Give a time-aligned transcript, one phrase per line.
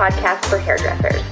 [0.00, 1.29] podcast for hairdressers.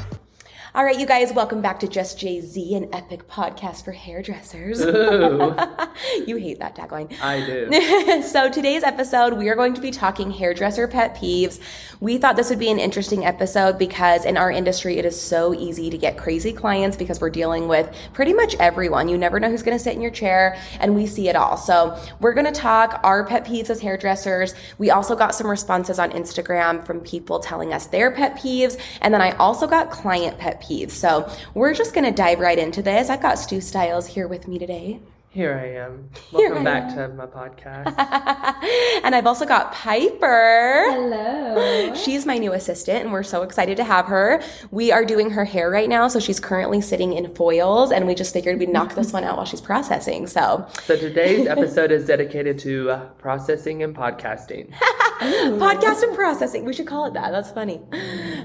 [0.78, 4.78] All right, you guys, welcome back to Just Jay Z, an epic podcast for hairdressers.
[6.26, 7.12] You hate that tagline.
[7.20, 8.22] I do.
[8.22, 11.58] so, today's episode, we are going to be talking hairdresser pet peeves.
[12.00, 15.52] We thought this would be an interesting episode because in our industry, it is so
[15.54, 19.08] easy to get crazy clients because we're dealing with pretty much everyone.
[19.08, 21.56] You never know who's going to sit in your chair, and we see it all.
[21.56, 24.54] So, we're going to talk our pet peeves as hairdressers.
[24.78, 29.12] We also got some responses on Instagram from people telling us their pet peeves, and
[29.12, 30.67] then I also got client pet peeves.
[30.68, 33.08] So, we're just going to dive right into this.
[33.08, 35.00] I've got Stu Styles here with me today.
[35.30, 36.08] Here I am.
[36.32, 37.10] Welcome I back am.
[37.10, 37.86] to my podcast.
[39.04, 40.84] and I've also got Piper.
[40.90, 41.94] Hello.
[41.94, 44.42] She's my new assistant, and we're so excited to have her.
[44.70, 48.14] We are doing her hair right now, so she's currently sitting in foils, and we
[48.14, 50.26] just figured we'd knock this one out while she's processing.
[50.26, 54.72] So, so today's episode is dedicated to uh, processing and podcasting.
[55.20, 57.32] podcast and processing, we should call it that.
[57.32, 57.80] That's funny.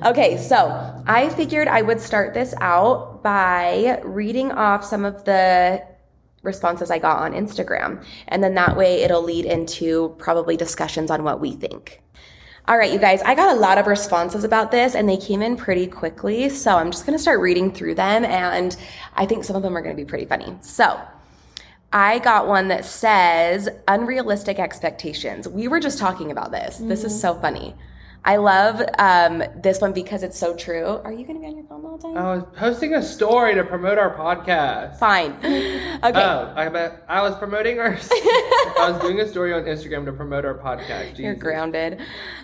[0.05, 5.81] Okay, so I figured I would start this out by reading off some of the
[6.41, 11.23] responses I got on Instagram, and then that way it'll lead into probably discussions on
[11.23, 12.01] what we think.
[12.67, 15.41] All right, you guys, I got a lot of responses about this and they came
[15.41, 16.47] in pretty quickly.
[16.47, 18.77] So I'm just going to start reading through them and
[19.15, 20.55] I think some of them are going to be pretty funny.
[20.61, 20.97] So
[21.91, 25.45] I got one that says unrealistic expectations.
[25.45, 26.77] We were just talking about this.
[26.77, 27.19] This is mm-hmm.
[27.19, 27.75] so funny.
[28.25, 30.85] I love um, this one because it's so true.
[31.03, 32.17] Are you going to be on your phone the whole time?
[32.17, 34.97] I was posting a story to promote our podcast.
[34.97, 35.35] Fine.
[36.03, 36.19] Okay.
[36.21, 37.97] Oh, I bet I was promoting our.
[38.11, 41.17] I was doing a story on Instagram to promote our podcast.
[41.17, 42.01] You're grounded.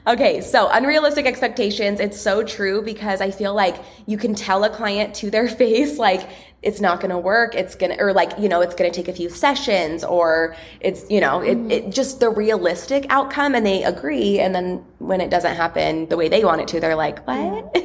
[0.08, 2.00] Okay, so unrealistic expectations.
[2.00, 5.98] It's so true because I feel like you can tell a client to their face,
[5.98, 6.30] like,
[6.62, 7.56] it's not going to work.
[7.56, 10.56] It's going to, or like, you know, it's going to take a few sessions or
[10.82, 11.92] it's, you know, it, it mm-hmm.
[11.92, 14.40] just the realistic outcome and they agree.
[14.40, 17.78] And then when it doesn't happen the way they want it to, they're like, what?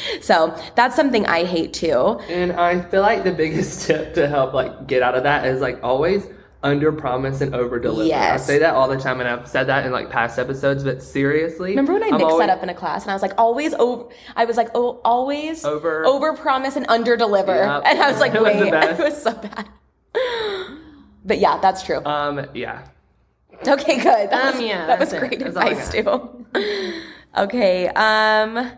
[0.20, 2.20] so that's something I hate too.
[2.28, 5.60] And I feel like the biggest tip to help like get out of that is
[5.60, 6.26] like always
[6.62, 8.06] under promise and over deliver.
[8.08, 8.42] Yes.
[8.42, 10.84] I say that all the time, and I've said that in like past episodes.
[10.84, 13.14] But seriously, Remember when I I'm mixed always- that up in a class and I
[13.14, 14.04] was like, always over,
[14.36, 17.54] I was like, oh, always Over- over promise and under deliver.
[17.54, 17.82] Yep.
[17.86, 19.00] And I was like, It was wait, best.
[19.00, 19.68] it was so bad.
[21.24, 22.04] But yeah, that's true.
[22.04, 22.86] Um, yeah.
[23.66, 24.30] Okay, good.
[24.30, 25.28] That Um, was, yeah, that was that's it.
[25.28, 26.46] great That's all I advice too.
[27.36, 27.88] okay.
[27.88, 28.72] Um.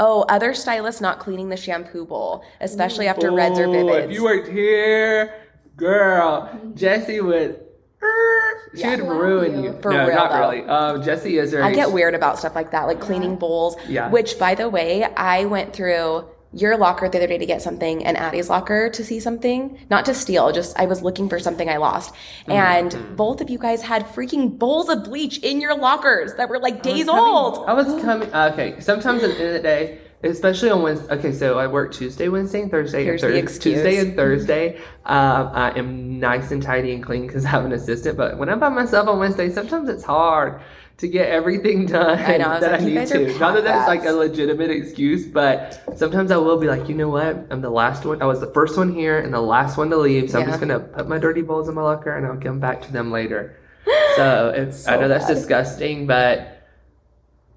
[0.00, 4.04] Oh, other stylists not cleaning the shampoo bowl, especially after reds or Ooh, vivids.
[4.04, 5.34] If you worked here,
[5.78, 7.60] girl, Jesse would.
[8.74, 8.96] She Yeah.
[8.96, 9.78] would ruin you.
[9.80, 10.40] For no, real, not though.
[10.40, 10.62] really.
[10.68, 11.62] Um, Jessie is her.
[11.64, 13.76] I get weird about stuff like that, like cleaning bowls.
[13.88, 14.10] Yeah.
[14.10, 18.04] Which, by the way, I went through your locker the other day to get something
[18.04, 19.78] and Addie's locker to see something.
[19.90, 22.14] Not to steal, just I was looking for something I lost.
[22.46, 22.52] Mm-hmm.
[22.52, 26.58] And both of you guys had freaking bowls of bleach in your lockers that were
[26.58, 27.64] like days old.
[27.66, 28.32] I was coming.
[28.34, 31.14] Okay, sometimes at the end of the day, especially on Wednesday.
[31.14, 33.04] Okay, so I work Tuesday, Wednesday, and Thursday.
[33.04, 33.74] Here's and the Thurs- excuse.
[33.76, 37.72] Tuesday and Thursday, um, I am nice and tidy and clean because I have an
[37.72, 38.16] assistant.
[38.16, 40.60] But when I'm by myself on Wednesday, sometimes it's hard
[40.98, 43.38] to get everything done I know, I that like, I need to.
[43.38, 47.08] Not that that's like a legitimate excuse, but sometimes I will be like, you know
[47.08, 47.46] what?
[47.50, 48.20] I'm the last one.
[48.20, 50.58] I was the first one here and the last one to leave, so I'm just
[50.58, 53.56] gonna put my dirty bowls in my locker and I'll come back to them later.
[54.16, 55.34] So it's I know that's bad.
[55.34, 56.57] disgusting, but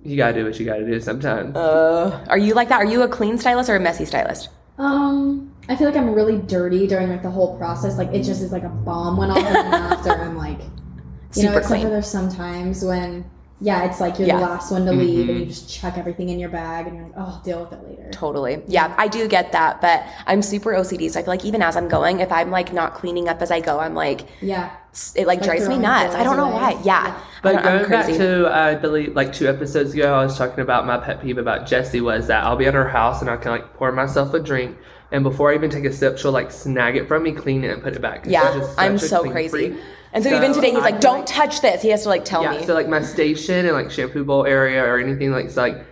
[0.04, 1.56] you gotta do what you gotta do sometimes.
[1.56, 2.82] Uh, are you like that?
[2.82, 4.50] Are you a clean stylist or a messy stylist?
[4.78, 7.98] Um, I feel like I'm really dirty during like the whole process.
[7.98, 11.44] Like it just is like a bomb went off, and then after I'm like, you
[11.44, 11.82] know, Super except clean.
[11.84, 13.24] for there's sometimes when,
[13.62, 14.38] yeah, it's like you're Yeah.
[14.38, 15.30] the last one to leave, Mm-hmm.
[15.30, 17.72] and you just chuck everything in your bag, and you're like, oh, I'll deal with
[17.74, 18.10] it later.
[18.12, 18.62] Totally.
[18.68, 21.10] Yeah, I do get that, but I'm super OCD.
[21.12, 23.52] So I feel like even as I'm going, if I'm like not cleaning up as
[23.52, 24.72] I go, I'm like, Yeah,
[25.16, 26.16] it like, Like drives me nuts.
[26.16, 26.54] I don't know away.
[26.76, 26.82] why.
[26.84, 27.08] Yeah.
[27.08, 27.22] Yeah.
[27.44, 30.60] But I'm, I'm going back to, I believe, like two episodes ago, I was talking
[30.60, 33.38] about my pet peeve about Jessie was that I'll be at her house and I
[33.38, 34.78] can like pour myself a drink,
[35.12, 37.72] and before I even take a sip, she'll like snag it from me, clean it,
[37.72, 38.26] and put it back.
[38.26, 39.70] she's yeah, just I'm so crazy.
[39.72, 39.80] freak.
[40.14, 42.26] And so, So even today, he's like, "Don't like- touch this." He has to like
[42.26, 42.54] tell me.
[42.54, 42.66] Yeah, me.
[42.66, 45.86] so like my station and like shampoo bowl area or anything like it's like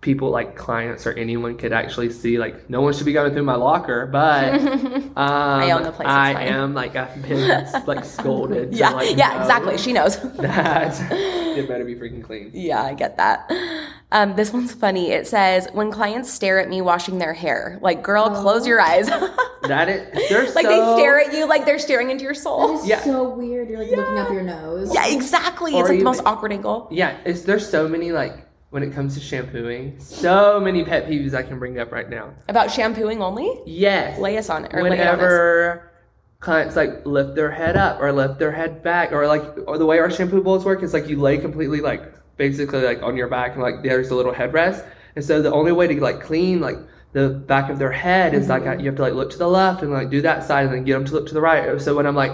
[0.00, 3.42] people like clients or anyone could actually see like no one should be going through
[3.42, 8.72] my locker, but um, I own the place, I am like I've been like scolded.
[8.76, 9.76] yeah, like, yeah, exactly.
[9.78, 10.16] She knows.
[10.36, 10.94] That
[11.56, 12.50] it better be freaking clean.
[12.54, 13.50] yeah, I get that.
[14.12, 15.10] Um, this one's funny.
[15.10, 19.08] It says, "When clients stare at me washing their hair, like, girl, close your eyes."
[19.66, 22.76] That is, they're like so, they stare at you like they're staring into your soul.
[22.78, 23.00] it's Yeah.
[23.02, 23.68] so weird.
[23.68, 24.94] You're like looking up your nose.
[24.94, 25.74] Yeah, exactly.
[25.74, 26.86] Or it's like the most even- awkward angle.
[26.92, 31.34] Yeah, it's there's so many like when it comes to shampooing, so many pet peeves
[31.34, 32.32] I can bring up right now.
[32.48, 33.60] About shampooing only?
[33.66, 34.20] Yes.
[34.20, 34.72] Lay us on it.
[34.72, 35.16] Or lay it on us.
[35.16, 35.90] whenever
[36.40, 39.86] clients like lift their head up or lift their head back or like or the
[39.86, 42.02] way our shampoo bowls work is like you lay completely like
[42.36, 44.86] basically like on your back and like there's a little headrest
[45.16, 46.76] And so the only way to like clean like
[47.12, 48.80] the back of their head is like Mm-hmm.
[48.80, 50.84] you have to like look to the left and like do that side and then
[50.84, 51.80] get them to look to the right.
[51.80, 52.32] So when I'm like,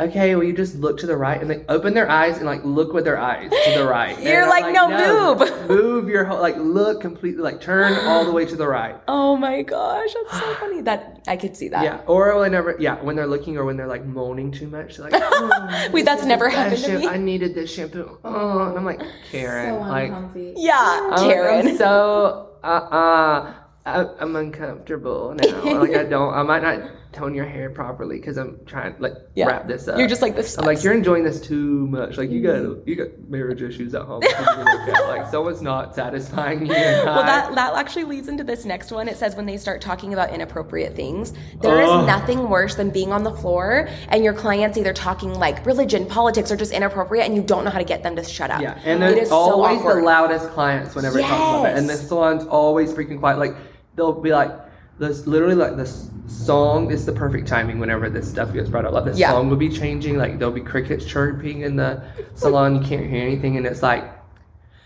[0.00, 2.64] okay, well you just look to the right and they open their eyes and like
[2.64, 4.18] look with their eyes to the right.
[4.22, 8.24] You're And I'm like, "No, move." move your whole like look completely like turn all
[8.24, 8.96] the way to the right.
[9.28, 10.80] Oh my gosh, that's so funny.
[10.82, 11.84] That I could see that.
[11.84, 15.10] Yeah, or whenever, yeah, when they're looking or when they're like moaning too much, they're
[15.10, 17.06] like, oh, Wait, that's never happened to me.
[17.06, 18.18] I needed this shampoo.
[18.24, 20.54] Oh, and I'm like, Karen, so like, uncomfy.
[20.56, 21.68] Yeah, I'm, Karen.
[21.68, 23.54] I'm so, uh, uh,
[23.84, 25.78] I, I'm uncomfortable now.
[25.78, 29.14] like, I don't, I might not tone your hair properly because I'm trying to like
[29.34, 29.46] Yeah.
[29.46, 29.98] wrap this up.
[29.98, 30.56] You're just like this.
[30.58, 32.16] I'm like, you're enjoying this too much.
[32.16, 32.88] Like, you got, mm-hmm.
[32.88, 34.22] you got marriage issues at home.
[34.22, 36.74] like, someone's not satisfying you.
[37.08, 39.08] Well, that that actually leads into this next one.
[39.08, 42.06] It says when they start talking about inappropriate things, there is Ugh.
[42.06, 46.50] nothing worse than being on the floor and your clients either talking like religion, politics,
[46.50, 48.60] or just inappropriate, and you don't know how to get them to shut up.
[48.60, 51.78] Yeah, and It so always the loudest clients whenever it talks about that.
[51.78, 52.08] And the Yes.
[52.08, 53.38] salon's always freaking quiet.
[53.38, 53.54] Like
[53.96, 54.50] they'll be like,
[54.98, 58.92] this literally like this song is the perfect timing whenever this stuff gets brought up.
[58.92, 59.30] Like the Yeah.
[59.30, 60.18] song will be changing.
[60.18, 62.02] Like there'll be crickets chirping in the
[62.34, 62.74] salon.
[62.82, 64.04] You can't hear anything, and it's like,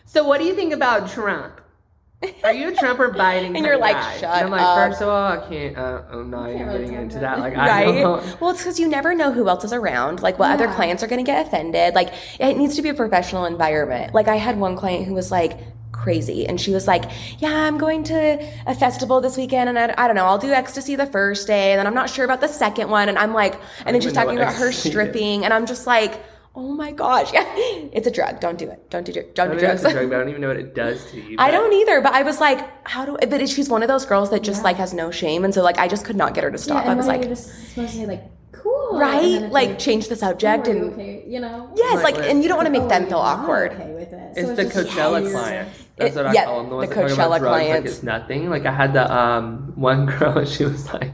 [0.05, 1.61] so what do you think about Trump?
[2.44, 3.47] Are you a Trump or Biden?
[3.56, 4.17] And you're like, guy?
[4.19, 5.76] "Shut And I'm like, up." first of all, I can't.
[5.76, 7.41] Uh, I'm not can't even really getting into that.
[7.41, 7.69] Like, that.
[7.69, 8.41] I don't.
[8.41, 11.08] Well, it's because you never know who else is around, like what other clients are
[11.08, 11.94] going to get offended.
[11.97, 14.15] Like, it needs to be a professional environment.
[14.15, 15.58] Like, I had one client who was like
[16.03, 17.05] crazy, and she was like,
[17.39, 20.51] Yeah, I'm going to a festival this weekend, and I, I don't know, I'll do
[20.51, 23.09] ecstasy the first day, and then I'm not sure about the second one.
[23.09, 24.93] And I'm like, and then she's talking about her ecstasy is.
[24.93, 26.21] stripping, and I'm just like,
[26.55, 27.45] Oh my gosh, yeah,
[27.97, 28.39] it's a drug.
[28.41, 28.91] Don't do it.
[28.91, 29.35] Don't do it.
[29.35, 29.95] Don't I do mean, that's drugs.
[29.95, 31.37] a drug, but I don't even know what it does to you.
[31.39, 33.17] I don't either, but I was like, how do?
[33.27, 35.79] But she's one of those girls that just like has no shame, and so like
[35.79, 36.83] I just could not get her to stop.
[36.83, 38.23] and I was like, you're just supposed to say like,
[38.62, 41.70] cool, right, it's like change the oh, subject are you and okay, you know.
[41.76, 43.73] yes, like, Like, and you don't want to make Oh, them feel awkward.
[43.73, 44.32] Okay with it.
[44.37, 45.32] It's So the just Coachella weird.
[45.32, 45.79] clients.
[45.97, 46.70] That's It- what I yeah, call them.
[46.70, 48.50] The ones the that talk about Coachella drugs like it's nothing.
[48.50, 51.12] Like I had the um one girl and she was like,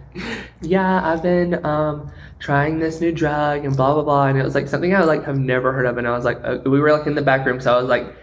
[0.62, 4.54] "Yeah, I've been um trying this new drug and blah blah blah," and it was
[4.54, 6.92] like something I like have never heard of, and I was like, uh, we were
[6.92, 8.14] like in the back room, so I was like,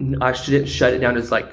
[0.00, 1.48] n- I shouldn't shut it down just like.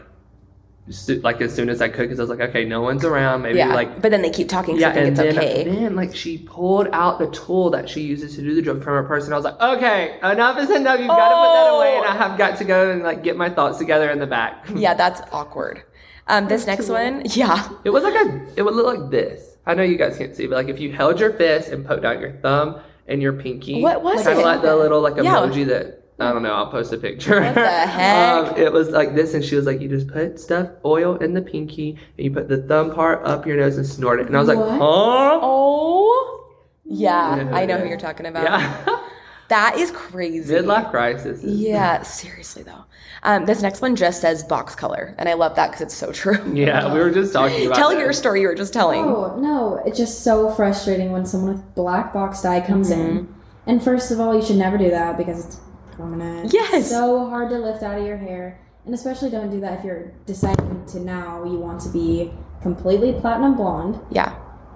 [0.89, 3.41] So, like as soon as I could, because I was like, okay, no one's around.
[3.41, 3.73] Maybe yeah.
[3.73, 5.63] like but then they keep talking, so yeah, I think and it's then, okay.
[5.65, 8.93] then like she pulled out the tool that she uses to do the drug from
[8.93, 10.99] her purse, and I was like, okay, enough is enough.
[10.99, 12.29] You've got to put that away, and I Oh.
[12.29, 14.65] have got to go and like get my thoughts together in the back.
[14.75, 15.83] yeah, that's awkward.
[16.27, 19.57] Um, this next one, yeah, It was like a, it would look like this.
[19.65, 22.05] I know you guys can't see, but like if you held your fist and poked
[22.05, 22.79] out your thumb
[23.09, 24.41] and your pinky, What was kind it?
[24.41, 25.35] of like the little like Yeah.
[25.35, 26.53] emoji that I don't know.
[26.53, 27.39] I'll post a picture.
[27.41, 28.47] What the heck?
[28.47, 31.33] Um, it was like this, and she was like, you just put stuff oil in
[31.33, 34.27] the pinky, and you put the thumb part up your nose and snort it.
[34.27, 34.69] And I was like, What?
[34.71, 35.39] huh?
[35.41, 36.49] oh,
[36.85, 37.55] yeah, Yeah.
[37.55, 38.43] I know who you're talking about.
[38.43, 38.99] Yeah.
[39.49, 40.53] That is crazy.
[40.53, 41.41] Midlife crisis.
[41.41, 42.83] Yeah, seriously though.
[43.23, 46.11] Um, this next one just says box color, and I love that because it's so
[46.11, 46.35] true.
[46.53, 47.77] Yeah, we were just talking about.
[47.77, 47.97] Tell that.
[47.99, 49.05] your story you were just telling.
[49.05, 53.19] Oh no, it's just so frustrating when someone with black box dye comes Mm-hmm.
[53.19, 53.35] in.
[53.67, 55.55] And first of all, you should never do that because it's
[55.97, 56.53] permanent.
[56.53, 56.73] Yes.
[56.73, 58.59] It's so hard to lift out of your hair.
[58.85, 63.11] And especially don't do that if you're deciding to now you want to be completely
[63.13, 63.99] platinum blonde.
[64.09, 64.33] Yeah.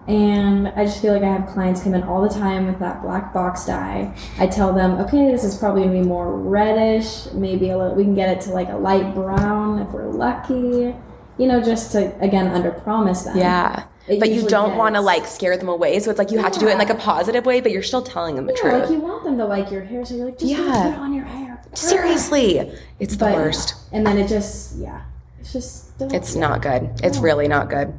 [0.07, 3.03] And I just feel like I have clients come in all the time with that
[3.03, 4.13] black box dye.
[4.39, 8.03] I tell them, okay, this is probably gonna be more reddish, maybe a little we
[8.03, 10.95] can get it to like a light brown if we're lucky.
[11.37, 13.37] You know, just to again under promise them.
[13.37, 13.85] Yeah.
[14.07, 15.99] It But you don't want to like scare them away.
[15.99, 17.83] So it's like you have to do it in like a positive way, but you're
[17.83, 18.91] still telling them the Yeah, like truth.
[18.91, 20.65] you want them to like your hair, so you're like, just Yeah.
[20.65, 20.83] yeah.
[20.83, 21.61] put it on your hair.
[21.73, 22.71] Seriously.
[22.99, 23.75] It's the But- worst.
[23.91, 25.01] And then it just, yeah,
[25.39, 25.97] it's just.
[25.99, 26.89] don't- It's not good.
[27.03, 27.93] It's really not good.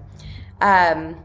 [0.61, 1.17] Um,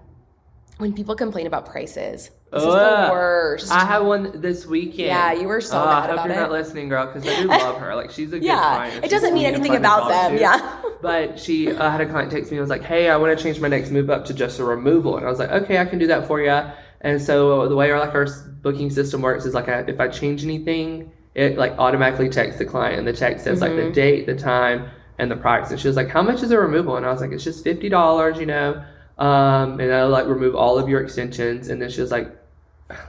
[0.78, 3.72] when people complain about prices, this is the worst.
[3.72, 5.08] I had one this weekend.
[5.08, 6.39] Yeah, you were so mad I hope you're it.
[6.39, 7.94] not listening, girl, because I do love her.
[7.96, 9.04] Like she's a good yeah, client.
[9.06, 10.36] it doesn't mean anything about them.
[10.36, 10.39] to.
[10.42, 10.82] Yeah.
[11.00, 13.42] But she uh, had a client text me and was like, "Hey, I want to
[13.44, 15.86] change my next move up to just a removal," and I was like, "Okay, I
[15.86, 16.60] can do that for you."
[17.01, 18.25] And so the way our like our
[18.63, 22.66] booking system works is like I, if I change anything, it like automatically texts the
[22.66, 23.89] client, and the text says like Mm-hmm.
[23.89, 24.89] the date, the time,
[25.20, 25.70] and the price.
[25.70, 27.63] And she was like, "How much is a removal?" And I was like, "It's just
[27.63, 28.84] fifty dollars, you know."
[29.20, 31.70] Um, and I'll like remove all of your extensions.
[31.70, 32.36] And then she was like,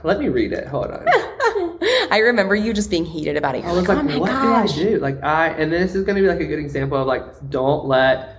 [0.03, 0.67] "Let me read it.
[0.67, 1.05] Hold on."
[2.11, 3.59] I remember you just being heated about it.
[3.63, 4.73] You're I was like, like, oh what gosh.
[4.73, 4.97] do I do?
[4.99, 7.85] Like I, and this is going to be like a good example of like, don't
[7.85, 8.38] let,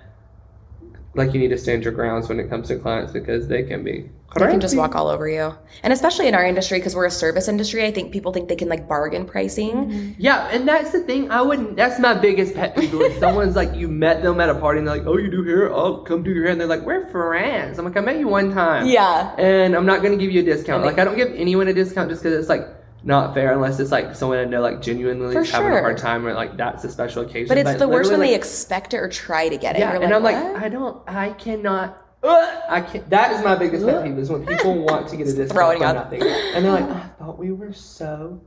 [1.15, 3.83] like you need to stand your grounds when it comes to clients because they can
[3.83, 4.09] be.
[4.37, 5.53] They can just walk all over you.
[5.83, 8.55] And especially in our industry, because we're a service industry, I think people think they
[8.55, 9.73] can like bargain pricing.
[9.73, 10.13] Mm-hmm.
[10.19, 11.33] Yeah, and that's the thing.
[11.33, 11.75] I wouldn't.
[11.75, 12.95] That's my biggest pet peeve.
[12.95, 15.43] When someone's like, you met them at a party and they're like, oh, you do
[15.43, 15.75] hair?
[15.75, 16.53] I'll come do your hair.
[16.53, 17.81] And they're like, we're friends.
[17.81, 18.87] I'm like, I met you one time.
[18.87, 19.35] Yeah.
[19.37, 20.85] And I'm not going to give you a discount.
[20.85, 22.69] They- like, I don't give anyone a discount just because it's like
[23.03, 25.97] not fair unless it's like someone I know like genuinely For is having a hard
[25.99, 27.49] time or like that's a special occasion.
[27.49, 29.81] But it's the worst when literally, they expect it or try to get it.
[29.81, 31.97] yeah, and like, I'm like, "What?" I don't, I cannot.
[32.23, 33.09] I can't.
[33.09, 35.83] That is my biggest pet peeve is when people want to get a discount Throwing
[35.83, 35.95] up.
[35.95, 38.41] nothing, and they're like, oh, "I thought we were so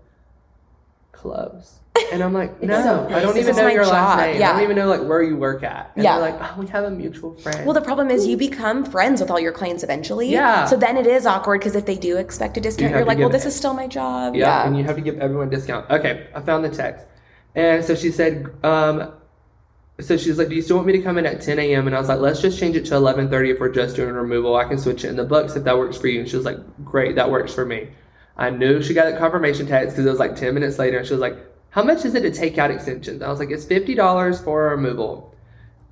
[1.11, 1.79] close,"
[2.11, 4.43] and I'm like, "No, so- I don't This even know your last job, name.
[4.43, 6.19] I don't even know like where you work at." And Yeah.
[6.19, 9.21] they're like, "Oh, we have a mutual friend." Well, the problem is you become friends
[9.21, 10.29] with all your clients eventually.
[10.29, 10.65] Yeah.
[10.65, 13.19] So then it is awkward because if they do expect a discount, have you're like,
[13.19, 14.35] well, this is still my job.
[14.35, 14.67] Yeah, Yeah.
[14.67, 15.89] and you have to give everyone a discount.
[15.91, 17.05] Okay, I found the text.
[17.55, 19.11] And so she said, um,
[19.99, 21.85] so she's like, do you still want me to come in at 10 a.m.?
[21.85, 24.55] And I was like, let's just change it to 11.30 if we're just doing removal.
[24.55, 26.21] I can switch it in the books if that works for you.
[26.21, 27.89] And she was like, great, that works for me.
[28.35, 30.97] I knew she got a confirmation text because it was like 10 minutes later.
[30.97, 31.37] And she was like,
[31.73, 33.23] how much is it to take out extensions?
[33.23, 35.33] I was like, it's $50 for a removal.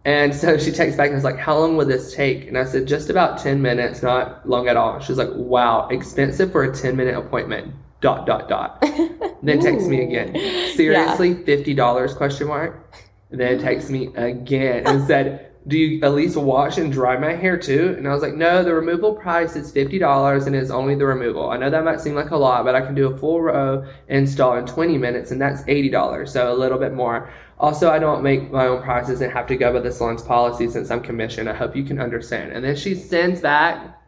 [0.06, 2.48] And so she texts back and was like, How long will this take?
[2.48, 5.00] And I said, Just about 10 minutes, not long at all.
[5.00, 7.74] She's like, Wow, expensive for a 10 minute appointment.
[8.00, 8.80] Dot, dot, dot.
[9.44, 10.34] then texts me again.
[10.76, 12.96] Seriously, $50 question mark.
[13.32, 17.58] Then texts me again and said, Do you at least wash and dry my hair
[17.58, 17.96] too?
[17.98, 21.52] And I was like, No, the removal price is $50 and it's only the removal.
[21.52, 23.86] I know that might seem like a lot, but I can do a full row
[24.08, 26.28] install in 20 minutes and that's $80.
[26.28, 27.30] So a little bit more.
[27.60, 30.68] Also, I don't make my own prices and have to go by the salon's policy
[30.68, 31.48] since I'm commissioned.
[31.48, 32.54] I hope you can understand.
[32.54, 34.01] And then she sends back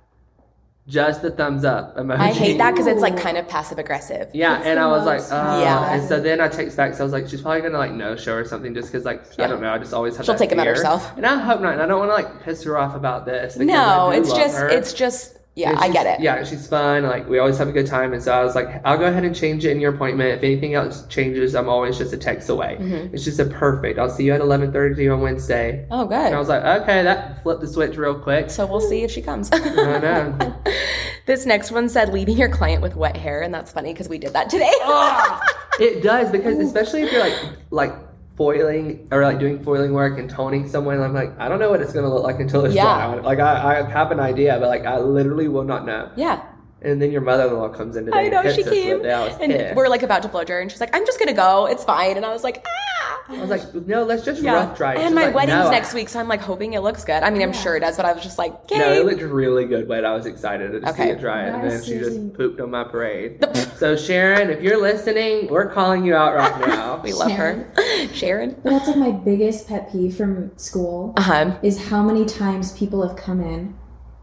[0.87, 2.17] just the thumbs up emoji.
[2.19, 4.29] I hate that because it's like kind of passive aggressive.
[4.33, 5.93] Yeah, It's and I was like, most uh, Yeah.
[5.93, 8.15] And so then I text back, so I was like, she's probably gonna like no
[8.17, 9.45] show or something, just because like Yeah.
[9.45, 10.25] I don't know, I just always have.
[10.25, 10.75] She'll that take it about fear.
[10.75, 11.15] herself.
[11.15, 11.73] And I hope not.
[11.73, 13.55] And I don't want to like piss her off about this.
[13.57, 14.67] No, I do it's love just, her.
[14.69, 16.19] it's just, yeah, I get it.
[16.19, 17.03] Yeah, she's fun.
[17.03, 19.23] Like we always have a good time, and so I was like, I'll go ahead
[19.23, 20.31] and change it in your appointment.
[20.37, 22.77] If anything else changes, I'm always just a text away.
[22.79, 23.13] Mhm.
[23.13, 23.99] It's just a perfect.
[23.99, 25.85] I'll see you at 11:30 on Wednesday.
[25.91, 26.15] Oh, good.
[26.17, 28.49] And I was like, okay, that flipped the switch real quick.
[28.49, 29.49] So we'll see if she comes.
[29.51, 29.59] I
[29.99, 30.55] know.
[31.27, 34.17] this next one said leaving your client with wet hair, and that's funny because we
[34.17, 34.71] did that today.
[35.79, 37.33] It does because especially if you're like
[37.71, 37.93] like
[38.35, 41.81] foiling or like doing foiling work and toning someone, I'm like, I don't know what
[41.81, 42.83] it's gonna look like until it's Yeah.
[43.15, 43.19] dry.
[43.21, 46.09] Like I, I have an idea, but like I literally will not know.
[46.15, 46.41] yeah.
[46.83, 48.17] And then your mother-in-law comes in today.
[48.17, 49.05] I know and she came, it.
[49.05, 49.75] And pissed.
[49.75, 51.65] we're like about to blow dry, and she's like, "I'm just gonna go.
[51.67, 54.53] It's fine." And I was like, "Ah." I was like, no, let's just Yeah.
[54.53, 54.95] rough dry.
[54.95, 57.05] And She's my like, wedding's no, I- next week, so I'm like hoping it looks
[57.05, 57.23] good.
[57.23, 57.59] I mean, I'm Yeah.
[57.59, 58.77] sure it does, but I was just like, okay.
[58.79, 61.11] No, it looked really good, but I was excited to see Okay.
[61.11, 63.41] it dry, and then she seriously- just pooped on my parade.
[63.77, 66.99] so Sharon, if you're listening, we're calling you out right now.
[67.03, 67.65] we love her,
[68.11, 68.57] Sharon.
[68.63, 71.51] But that's like my biggest pet peeve from school Uh huh.
[71.63, 73.73] is how many times people have come in.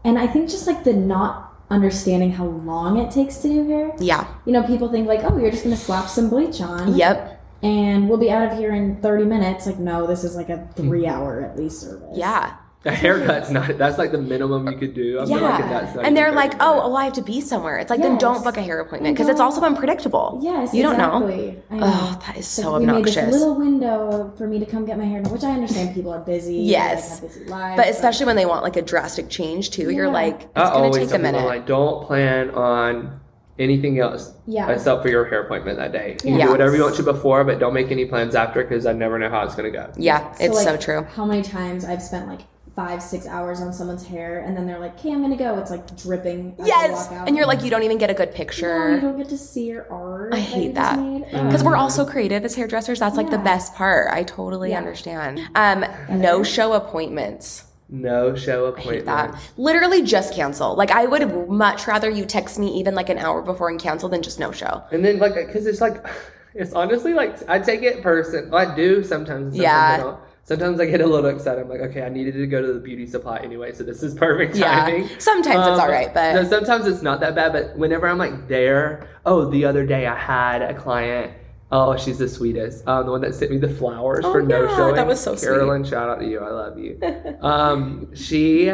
[0.05, 3.93] And I think just like the not understanding how long it takes to do hair.
[3.97, 4.27] Yeah.
[4.45, 6.95] You know, people think like, oh, you're just gonna slap some bleach on.
[6.95, 7.39] Yep.
[7.63, 9.65] And we'll be out of here in 30 minutes.
[9.65, 11.11] Like, no, this is like a three mm-hmm.
[11.11, 12.17] hour at least service.
[12.17, 12.55] Yeah.
[12.83, 13.77] A haircut's not.
[13.77, 15.19] That's like the minimum you could do.
[15.19, 15.35] I'm Yeah.
[15.37, 16.87] like, that's not and they're like, oh, minutes.
[16.87, 17.77] oh, I have to be somewhere.
[17.77, 20.39] It's like, then don't book a hair appointment because it's also unpredictable.
[20.41, 21.19] Yes, You don't know.
[21.19, 21.55] know.
[21.73, 24.85] Oh, that is It's so like, we made this little window for me to come
[24.85, 26.55] get my hair done, which I understand people are busy.
[26.55, 27.21] Yes.
[27.21, 30.09] like, have busy lives, But especially when they want like a drastic change too, you're
[30.09, 31.45] like, it's I gonna always take a minute.
[31.45, 33.19] like, don't plan on
[33.59, 36.13] anything else yeah, except for your hair appointment that day.
[36.23, 36.45] You can Yeah.
[36.47, 39.19] do whatever you want to before, but don't make any plans after because I never
[39.19, 39.85] know how it's gonna go.
[39.97, 41.05] yeah, it's like, so true.
[41.15, 42.39] How many times I've spent like
[42.75, 45.71] five, six hours on someone's hair, and then they're like, "Okay, I'm gonna go." It's
[45.71, 46.55] like dripping.
[46.63, 48.95] Yes, and you're like, you don't even get a good No, picture.
[48.95, 50.33] you don't get to see your art.
[50.33, 50.97] I hate that.
[51.31, 52.99] Because we're all so creative as hairdressers.
[52.99, 54.07] That's like the best part.
[54.13, 54.77] I totally Yeah.
[54.77, 55.41] understand.
[55.55, 57.65] Um, no show appointments.
[57.89, 59.07] No show appointments.
[59.09, 59.41] I hate that.
[59.57, 60.75] Literally just cancel.
[60.75, 64.07] Like I would much rather you text me even like an hour before and cancel
[64.07, 64.81] than just no show.
[64.93, 65.97] And then like, because it's like,
[66.53, 68.53] it's honestly like I take it person.
[68.53, 69.55] I do sometimes.
[69.55, 70.15] sometimes Yeah.
[70.43, 71.61] Sometimes I get a little excited.
[71.61, 74.13] I'm like, okay, I needed to go to the beauty supply anyway, so this is
[74.27, 75.03] perfect timing.
[75.03, 75.17] Yeah.
[75.19, 77.53] Sometimes it's Um, all right, but no, sometimes it's not that bad.
[77.53, 81.33] But whenever I'm like there, oh, the other day I had a client.
[81.73, 82.85] Oh, she's the sweetest.
[82.85, 84.95] Um, the one that sent me the flowers Oh, for no yeah, showing.
[84.95, 85.47] that was so sweet.
[85.47, 86.39] Carolyn, shout out to you.
[86.39, 86.99] I love you.
[87.41, 88.69] um, she.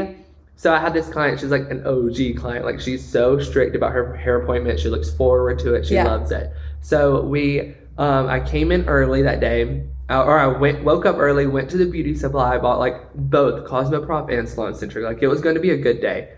[0.56, 1.40] So I had this client.
[1.40, 2.66] She's like an OG client.
[2.66, 4.80] Like she's so strict about her hair appointment.
[4.80, 5.86] She looks forward to it.
[5.86, 6.06] She Yeah.
[6.06, 6.52] loves it.
[6.82, 11.48] So we, um, I came in early that day, or I went, woke up early,
[11.48, 15.04] went to the beauty supply, bought like both Cosmoprof and SalonCentric.
[15.04, 16.34] Like it was going to be a good day.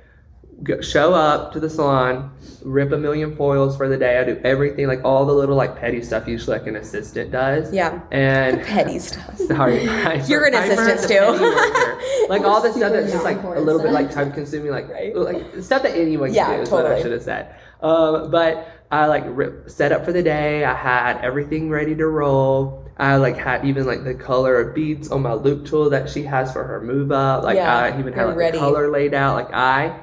[0.64, 2.32] Go, show up to the salon,
[2.66, 4.18] rip a million foils for the day.
[4.20, 7.72] I do everything, like all the little like petty stuff usually like an assistant does.
[7.74, 8.02] yeah.
[8.12, 9.38] And Petty stuff.
[9.48, 9.84] Sorry.
[10.28, 12.28] You're an assistant too.
[12.28, 15.16] like all the stuff that's just like a little bit like time consuming, like Right.
[15.16, 17.02] like stuff that anyone can Yeah, do is what I totally.
[17.04, 17.56] should have said.
[17.82, 20.66] Um, but I like rip, set up for the day.
[20.66, 22.86] I had everything ready to roll.
[23.00, 26.24] I like had even like the color of beads on my loop tool that she
[26.24, 27.44] has for her move up.
[27.44, 28.58] Like Yeah, I even had like ready.
[28.58, 29.36] the color laid out.
[29.36, 30.02] Like I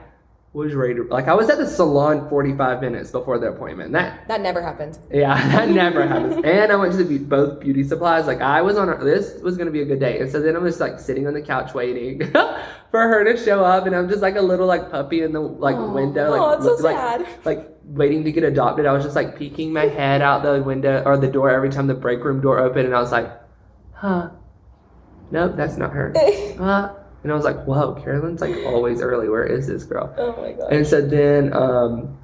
[0.57, 3.93] was ready to like I was at the salon 45 minutes before the appointment.
[3.93, 4.99] That That never happened.
[5.13, 6.43] yeah, that never happens.
[6.45, 8.27] And I went to the be- both beauty supplies.
[8.27, 10.57] Like I was on a, this was gonna be a good day, and so then
[10.57, 12.21] I was like sitting on the couch waiting
[12.91, 15.41] for her to show up, and I'm just like a little like puppy in the
[15.41, 15.93] like Aw.
[15.93, 17.27] window, like oh, it's so like sad.
[17.45, 18.87] like waiting to get adopted.
[18.87, 21.87] I was just like peeking my head out the window or the door every time
[21.87, 23.31] the break room door opened, and I was like,
[23.93, 24.31] huh,
[25.31, 26.15] nope, that's not her.
[26.59, 26.95] Uh,
[27.27, 29.29] and I was like, whoa, Carolyn's like always early.
[29.29, 30.15] Where is this girl?
[30.17, 30.73] oh my god.
[30.73, 32.17] And so then um,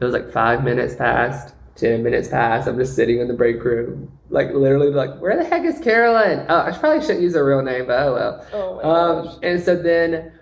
[0.00, 2.68] it was like five minutes past, ten minutes past.
[2.68, 6.44] I'm just sitting in the break room, like literally like, where the heck is Carolyn?
[6.50, 8.46] Oh, I probably shouldn't use her real name, but oh well.
[8.52, 8.82] Oh my
[9.24, 9.34] gosh.
[9.34, 10.32] Um, and so then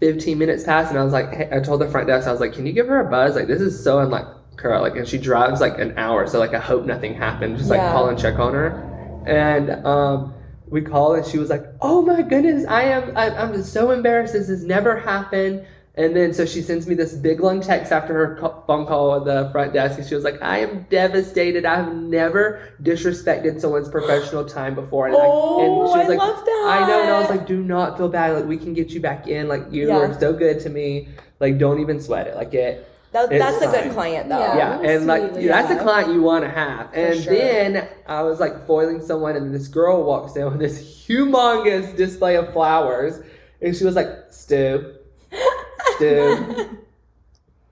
[0.00, 2.40] 15 minutes passed, and I was like, hey, I told the front desk, I was
[2.40, 3.34] like, can you give her a buzz?
[3.34, 4.26] Like, this is so unlike
[4.58, 4.78] her.
[4.80, 7.56] Like, and she drives like an hour, so like, I hope nothing happened.
[7.56, 7.92] Just like Yeah.
[7.92, 8.82] call and check on her.
[9.26, 10.34] And um,
[10.68, 14.32] we called, and she was like, oh my goodness, I am, I, I'm so embarrassed.
[14.32, 15.64] This has never happened.
[15.98, 19.24] And then so she sends me this big long text after her phone call at
[19.24, 21.64] the front desk, and she was like, "I am devastated.
[21.64, 26.04] I have never disrespected someone's professional time before." And, Oh, I, and she oh, was
[26.04, 26.64] I like, love that.
[26.68, 28.34] I know, and I was like, "Do not feel bad.
[28.36, 29.48] Like we can get you back in.
[29.48, 29.96] Like you Yeah.
[30.08, 31.08] were so good to me.
[31.40, 32.36] Like don't even sweat it.
[32.36, 34.38] Like it." That, it's that's a good client though.
[34.38, 34.56] Yeah.
[34.82, 36.92] yeah, and like sweet, that's a client you want to have.
[36.92, 37.32] And sure.
[37.32, 42.36] then I was like foiling someone, and this girl walks in with this humongous display
[42.36, 43.20] of flowers,
[43.62, 44.96] and she was like, "Stu,
[45.96, 46.78] Stu."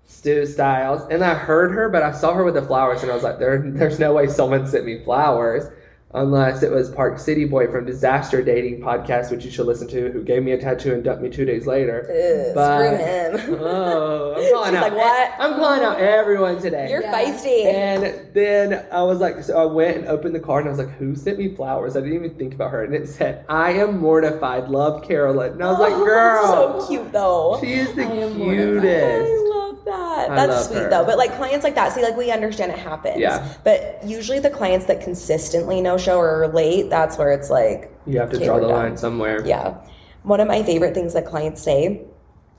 [0.07, 3.15] Stu Styles, and I heard her, but I saw her with the flowers, and I
[3.15, 5.65] was like, "There, there's no way someone sent me flowers,
[6.15, 10.11] unless it was Park City Boy from Disaster Dating Podcast, which you should listen to,
[10.11, 13.61] who gave me a tattoo and dumped me two days later." Ugh, But- screw him.
[13.63, 14.83] Oh, I'm calling She's out.
[14.83, 16.89] like, "What?" I'm calling out everyone today.
[16.91, 17.13] You're Yeah.
[17.13, 17.65] feisty.
[17.67, 20.87] And then I was like, so I went and opened the card and I was
[20.87, 21.97] like, who sent me flowers?
[21.97, 22.85] I didn't even think about her.
[22.85, 24.69] And it said, I am mortified.
[24.69, 25.53] Love Carolyn.
[25.53, 27.59] And I was like, Oh, girl, so cute though.
[27.61, 28.83] she is the I am mortified.
[28.83, 29.64] cutest.
[29.87, 30.31] I love that.
[30.31, 30.91] I That's love sweet her.
[30.91, 31.05] though.
[31.05, 33.19] But like clients like that, see, like we understand it happens.
[33.19, 33.47] Yeah.
[33.65, 37.93] But usually the clients that consistently no show or are late, that's where it's like,
[38.07, 38.71] You have to draw the done.
[38.73, 39.45] line somewhere.
[39.47, 39.75] yeah.
[40.23, 42.03] One of my favorite things that clients say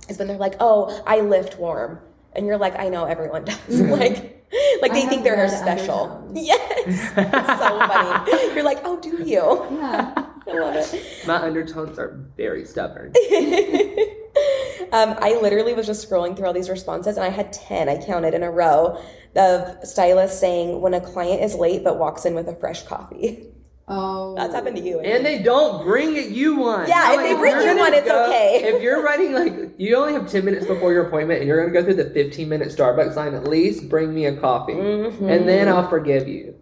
[0.08, 1.98] is when they're like, "Oh, I lift warm,"
[2.34, 4.46] and you're like, "I know everyone does." like,
[4.84, 6.12] like they have think they're red special.
[6.30, 6.46] undertones.
[6.48, 8.54] Yes, it's so funny.
[8.54, 10.14] You're like, "Oh, do you?" Yeah.
[10.48, 11.04] I love it.
[11.26, 13.14] My undertones are very stubborn.
[14.92, 18.04] Um, I literally was just scrolling through all these responses, and I had 10, I
[18.04, 19.00] counted in a row,
[19.36, 23.48] of stylists saying when a client is late but walks in with a fresh coffee.
[23.88, 24.34] Oh.
[24.36, 25.00] That's happened to you.
[25.02, 26.88] And they don't bring it you one.
[26.88, 28.62] Yeah, if I'm they bring you're you gonna one, it's go- okay.
[28.64, 31.72] If you're running like you only have ten minutes before your appointment and you're gonna
[31.72, 34.74] go through the fifteen minute Starbucks line, at least bring me a coffee.
[34.74, 35.30] Mhm.
[35.30, 36.56] And then I'll forgive you.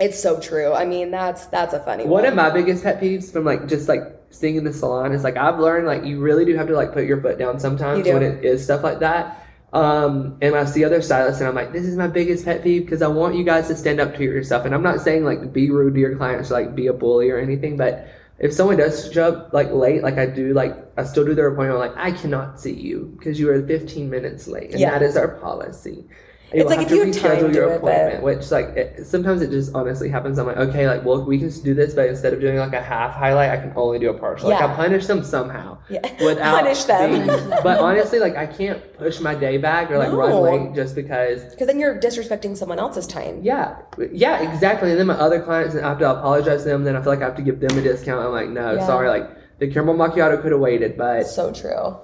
[0.00, 0.72] It's so true.
[0.72, 2.24] I mean, that's that's a funny One one.
[2.26, 5.36] of my biggest pet peeves from like just like seeing in the salon is like
[5.36, 8.14] I've learned like you really do have to like put your foot down sometimes do.
[8.14, 9.46] when it is stuff like that.
[9.72, 12.84] Um, and I see other stylists and I'm like, this is my biggest pet peeve
[12.84, 14.64] because I want you guys to stand up to yourself.
[14.64, 17.30] And I'm not saying like be rude to your clients or like be a bully
[17.30, 18.08] or anything, but
[18.40, 21.48] if someone does show up like late, like I do, like I still do their
[21.48, 24.90] appointment, I'm like I cannot see you because you are 15 minutes late, and Yeah.
[24.92, 26.06] that is our policy.
[26.52, 27.76] It's will like if you time reschedule your with it.
[27.78, 30.38] appointment, which like it, sometimes it just honestly happens.
[30.38, 32.80] I'm like, okay, like well, we can do this, but instead of doing like a
[32.82, 34.48] half highlight, I can only do a partial.
[34.50, 34.66] Like Yeah.
[34.72, 36.00] I punish them somehow Yeah.
[36.24, 37.10] without Punish them.
[37.26, 37.26] being-
[37.62, 40.16] but honestly, like I can't push my day back or like No.
[40.18, 41.44] run late just because.
[41.44, 43.40] Because then you're disrespecting someone else's time.
[43.42, 43.76] Yeah,
[44.12, 44.90] yeah, exactly.
[44.90, 46.84] And then my other clients, and I have to apologize to them.
[46.84, 48.20] Then I feel like I have to give them a discount.
[48.24, 48.86] I'm like, no, Yeah.
[48.86, 49.08] sorry.
[49.08, 51.96] Like the caramel macchiato could have waited, but So true.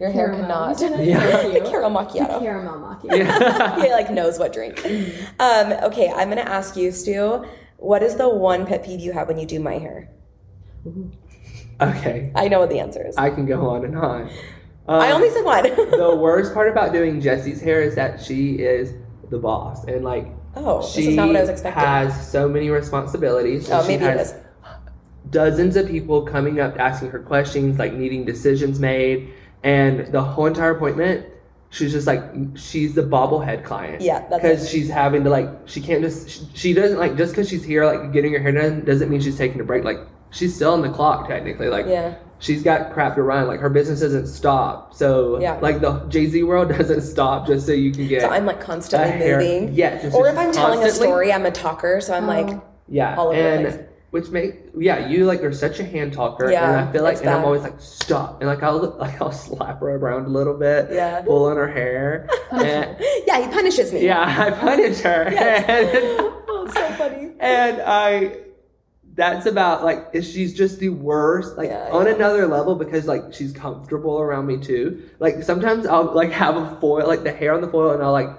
[0.00, 0.74] Your hair Caramel.
[0.74, 0.98] cannot.
[1.04, 1.42] Yeah.
[1.48, 2.40] the caramel macchiato.
[2.40, 3.18] Caramel macchiato.
[3.18, 3.82] yeah.
[3.82, 4.84] he like knows what drink.
[5.40, 7.44] Um, okay, I'm gonna ask you, Stu.
[7.78, 10.08] What is the one pet peeve you have when you do my hair?
[11.80, 13.16] okay, I know what the answer is.
[13.16, 14.30] I, I can go on and on.
[14.88, 15.62] Um, only said one.
[15.62, 18.92] the worst part about doing Jesse's hair is that she is
[19.30, 21.82] the boss, and like oh, this she is not what I was expecting.
[21.84, 23.68] has so many responsibilities.
[23.68, 24.38] and oh, she maybe it has is.
[25.30, 29.32] dozens of people coming up asking her questions, like needing decisions made,
[29.64, 31.26] and the whole entire appointment,
[31.70, 32.22] she's just like
[32.54, 34.00] she's the bobblehead client.
[34.02, 37.48] Yeah, because she's having to like she can't just she, she doesn't like just because
[37.48, 39.84] she's here like getting her hair done doesn't mean she's taking a break.
[39.84, 39.98] Like
[40.30, 41.68] she's still on the clock technically.
[41.68, 42.14] Like Yeah.
[42.40, 43.46] she's got crap to run.
[43.46, 44.94] Like her business doesn't stop.
[44.94, 45.58] So Yeah.
[45.62, 48.60] like the Jay Z world doesn't stop just so you can get So I'm like
[48.60, 49.38] constantly hair.
[49.38, 49.72] moving.
[49.74, 52.62] Yes, Or if I'm telling a story, I'm a talker, so I'm like, Oh.
[52.88, 53.86] yeah, all over the and place.
[54.12, 57.18] Which make yeah, you like are such a hand talker, Yeah, and I feel like,
[57.20, 60.54] and I'm always like stop, and like I'll like I'll slap her around a little
[60.54, 61.22] bit, Yeah.
[61.22, 62.96] pull on her hair, and
[63.26, 64.04] yeah, he punishes me.
[64.04, 65.64] yeah, I punish her, Yes.
[65.96, 67.32] and, oh, so funny.
[67.40, 68.36] and I
[69.14, 72.14] that's about like if she's just the worst like Yeah, on yeah.
[72.14, 76.80] another level because like she's comfortable around me too like sometimes i'll like have a
[76.80, 78.30] foil like the hair on the foil and i'll like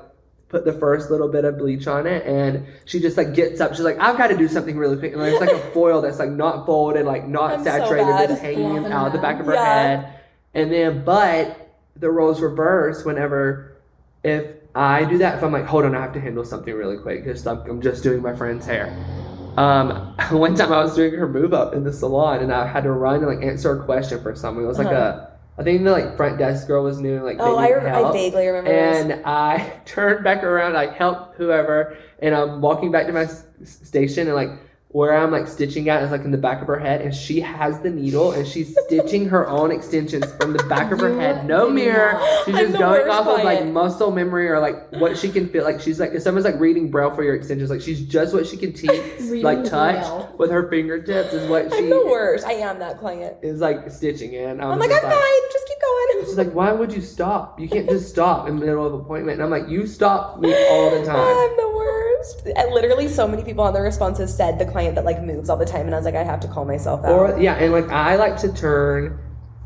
[0.54, 3.72] put the first little bit of bleach on it and she just like gets up
[3.74, 6.20] she's like i've got to do something really quick and there's like a foil that's
[6.20, 8.30] like not folded like not I'm saturated bad.
[8.30, 9.66] that's hanging Flopping out the back of her Yeah.
[9.66, 10.14] head
[10.54, 13.76] and then but the roles reverse whenever
[14.24, 16.98] if I do that, if I'm like, hold on, I have to handle something really
[16.98, 18.88] quick because I'm, I'm just doing my friend's hair.
[19.58, 22.84] Um, one time I was doing her move up in the salon and I had
[22.86, 24.64] to run and like answer a question for someone.
[24.64, 25.28] It was like Uh-huh.
[25.28, 28.12] a, I think the like front desk girl was new, like Oh, I, needed I
[28.12, 29.04] vaguely remember this.
[29.04, 33.46] And I turned back around, I helped whoever, and I'm walking back to my s-
[33.64, 34.50] station, and like
[34.94, 37.40] where I'm like stitching at is like in the back of her head, and she
[37.42, 41.46] has the needle and she's stitching her own extensions from the back of her head.
[41.48, 42.22] No mirror.
[42.46, 45.64] She's just going off of like muscle memory or like what she can feel.
[45.64, 48.46] Like she's like if someone's like reading braille for your extensions, like she's just what
[48.48, 50.36] she can teach, like touch Braille.
[50.38, 52.46] with her fingertips is what she I'm the worst.
[52.46, 53.38] I am that client.
[53.42, 54.62] is like stitching in.
[54.62, 55.42] I'm like, I'm fine.
[55.52, 56.26] Just keep going.
[56.26, 57.60] She's like, why would you stop?
[57.60, 59.42] You can't just stop in the middle of appointment.
[59.42, 61.16] And I'm like, you stop me all the time.
[61.18, 62.03] I'm the worst.
[62.72, 65.66] Literally, so many people on the responses said the client that like moves all the
[65.66, 67.12] time, and I was like, I have to call myself out.
[67.12, 69.20] Or yeah, and like I like to turn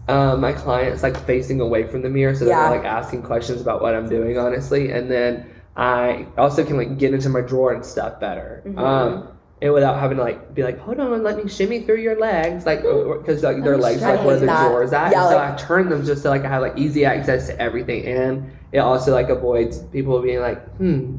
[0.07, 2.69] um, my clients like facing away from the mirror so they're Yeah.
[2.69, 4.91] not like asking questions about what I'm doing, honestly.
[4.91, 8.63] And then I also can like get into my drawer and stuff better.
[8.65, 8.79] Mhm.
[8.79, 9.27] Um,
[9.61, 12.65] and without having to like be like, hold on, let me shimmy through your legs,
[12.65, 14.67] like because like their Oh, legs like where the that.
[14.69, 15.11] drawers at.
[15.11, 17.59] Yeah, so like- I turn them just so like I have like easy access to
[17.61, 21.17] everything, and it also like avoids people being like, hmm,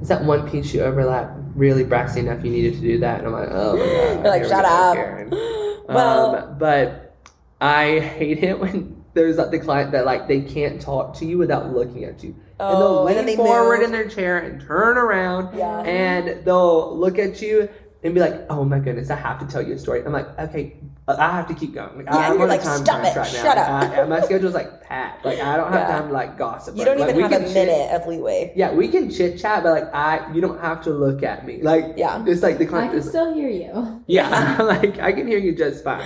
[0.00, 3.18] is that one piece you overlap really brassy enough you needed to do that?
[3.18, 5.28] And I'm like, oh my god, You're like, shut up.
[5.88, 7.16] Well, um, but
[7.62, 11.38] I hate it when there's like the client that like they can't talk to you
[11.38, 13.86] without looking at you, and oh, they'll lean then they forward move.
[13.86, 15.80] in their chair and turn around, Yeah.
[15.80, 17.70] and they'll look at you
[18.02, 20.38] and be like, "Oh my goodness, I have to tell you a story." I'm like,
[20.38, 20.76] "Okay,
[21.08, 21.96] I have to keep going.
[21.96, 24.54] Like, Yeah, I'm you're like, time "Stop it, right shut Like, up." I- my schedule's
[24.54, 25.24] like packed.
[25.24, 25.98] Like I don't have Yeah.
[25.98, 26.76] time to like gossip.
[26.76, 28.52] you don't Like, even we have a can chit- minute of leeway.
[28.54, 31.60] Yeah, we can chit chat, but like I, you don't have to look at me.
[31.62, 32.22] Like Yeah.
[32.26, 33.08] it's like the I client can is.
[33.08, 34.02] still hear you.
[34.06, 36.04] Yeah, like I can hear you just fine.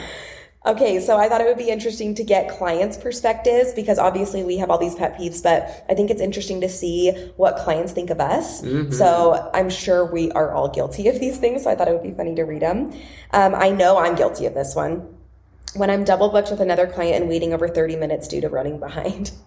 [0.64, 4.58] Okay, so I thought it would be interesting to get clients' perspectives because obviously we
[4.58, 8.10] have all these pet peeves, but I think it's interesting to see what clients think
[8.10, 8.62] of us.
[8.62, 8.94] Mhm.
[8.94, 12.02] So I'm sure we are all guilty of these things, so I thought it would
[12.04, 12.92] be funny to read them.
[13.32, 15.08] Um, I know I'm guilty of this one.
[15.74, 18.78] When I'm double booked with another client and waiting over 30 minutes due to running
[18.78, 19.32] behind.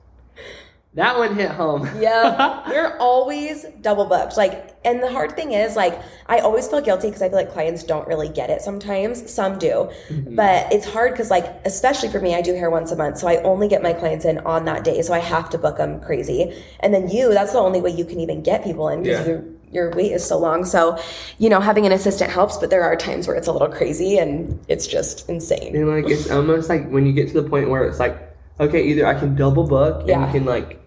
[0.95, 1.89] That one hit home.
[1.99, 4.37] Yeah, you're always double booked.
[4.37, 7.51] Like, and the hard thing is, like, I always feel guilty because I feel like
[7.51, 9.29] clients don't really get it sometimes.
[9.31, 10.35] Some do, Mhm.
[10.35, 13.27] but it's hard because, like, especially for me, I do hair once a month, so
[13.27, 15.99] I only get my clients in on that day, so I have to book them
[15.99, 16.53] crazy.
[16.79, 19.33] And then you, that's the only way you can even get people in because Yeah.
[19.33, 20.63] your your wait is so long.
[20.63, 20.97] So,
[21.37, 24.17] you know, having an assistant helps, but there are times where it's a little crazy
[24.17, 25.75] and it's just insane.
[25.75, 28.15] And like it's almost like when you get to the point where it's like,
[28.61, 30.25] okay, either I can double book and Yeah.
[30.27, 30.79] you can like,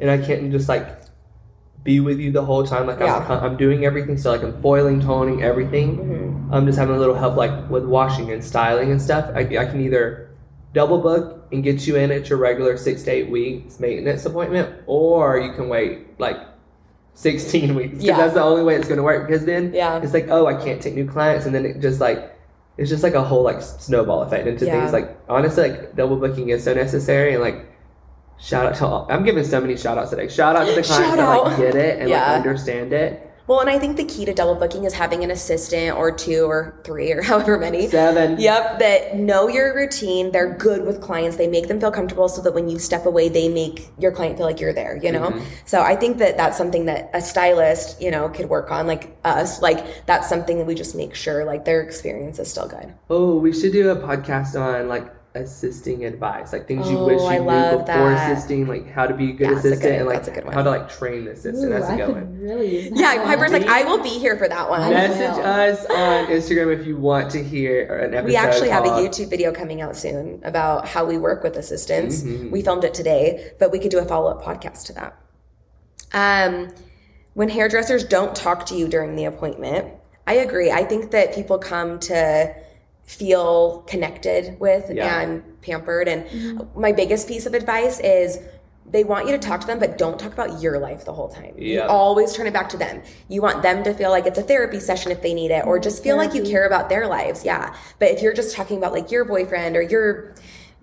[0.00, 0.86] and I can't just like
[1.84, 2.86] be with you the whole time.
[2.86, 3.16] Like Yeah.
[3.28, 4.16] I'm, I'm doing everything.
[4.18, 5.98] So like I'm foiling, toning, everything.
[5.98, 6.48] Mhm.
[6.52, 9.30] I'm just having a little help like with washing and styling and stuff.
[9.34, 10.30] I, I can either
[10.74, 14.74] double book and get you in at your regular six to eight weeks maintenance appointment,
[14.86, 16.36] or you can wait like
[17.14, 18.16] 16 weeks because Yeah.
[18.16, 19.26] that's the only way it's going to work.
[19.26, 19.98] Because then Yeah.
[20.02, 22.34] it's like, oh, I can't take new clients, and then it just like
[22.76, 24.78] it's just like a whole like snowball effect into Yeah.
[24.80, 24.92] things.
[24.92, 27.66] Like honestly, like double booking is so necessary, and like
[28.40, 30.28] shout out to all, I'm giving so many shout outs today.
[30.28, 32.26] Shout out to the clients that like get it and Yeah.
[32.28, 33.24] like understand it.
[33.46, 36.42] Well, and I think the key to double booking is having an assistant or two
[36.44, 37.88] or three or however many.
[37.88, 38.38] Seven.
[38.38, 40.32] Yep, that know your routine.
[40.32, 41.38] They're good with clients.
[41.38, 44.36] They make them feel comfortable so that when you step away, they make your client
[44.36, 45.30] feel like you're there, you know?
[45.30, 45.40] Mhm.
[45.64, 49.16] So I think that that's something that a stylist, you know, could work on, like
[49.24, 49.62] us.
[49.62, 52.92] Like, that's something that we just make sure, like, their experience is still good.
[53.08, 55.06] Oh, we should do a podcast on like
[55.42, 58.32] assisting advice, like things you Oh, wish I you knew before that.
[58.32, 60.28] assisting, like how to be a good Yeah, that's a assistant good- and like that's
[60.28, 60.54] a good one.
[60.54, 61.64] how to like train the assistant.
[61.64, 62.38] Ooh, That's a I good could one.
[62.40, 62.88] really.
[62.94, 63.26] Yeah, one.
[63.26, 64.90] Piper's like, I will be here for that one.
[64.92, 68.28] Message us on Instagram if you want to hear an episode.
[68.28, 72.22] We actually have a YouTube video coming out soon about how we work with assistants.
[72.22, 72.50] Mhm.
[72.50, 75.14] We filmed it today, but we could do a follow up podcast to that.
[76.12, 76.68] Um,
[77.34, 79.86] when hairdressers don't talk to you during the appointment,
[80.26, 80.70] I agree.
[80.70, 82.54] I think that people come to
[83.08, 85.20] feel connected with Yeah.
[85.20, 86.08] and pampered.
[86.08, 86.80] And mm-hmm.
[86.80, 88.38] my biggest piece of advice is
[88.90, 91.28] they want you to talk to them, but don't talk about your life the whole
[91.28, 91.54] time.
[91.56, 91.86] You Yeah.
[91.86, 93.02] always turn it back to them.
[93.28, 95.76] You want them to feel like it's a therapy session if they need it, or
[95.76, 95.82] mm-hmm.
[95.82, 97.44] just feel like you care about their lives.
[97.44, 97.74] Yeah.
[97.98, 100.34] But if you're just talking about like your boyfriend or your